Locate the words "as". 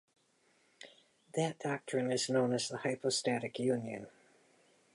2.53-2.67